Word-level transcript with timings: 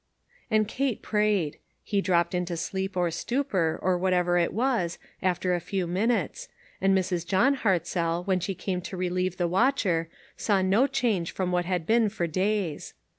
And 0.49 0.67
Kate 0.67 1.03
prayed. 1.03 1.59
He 1.83 2.01
dropped 2.01 2.33
into 2.33 2.57
sleep 2.57 2.97
or 2.97 3.11
stupor, 3.11 3.77
or 3.83 3.99
whatever 3.99 4.35
it 4.39 4.51
was, 4.51 4.97
after 5.21 5.53
a 5.53 5.59
few 5.59 5.85
minutes, 5.85 6.47
and 6.81 6.97
Mrs. 6.97 7.23
John 7.23 7.53
Hartzell, 7.55 8.23
when 8.25 8.39
she 8.39 8.55
came 8.55 8.81
to 8.81 8.97
relieve 8.97 9.37
the 9.37 9.47
watcher, 9.47 10.09
saw 10.35 10.63
no 10.63 10.87
change 10.87 11.29
from 11.29 11.51
what 11.51 11.65
had 11.65 11.85
been 11.85 12.09
for 12.09 12.25
days. 12.25 12.95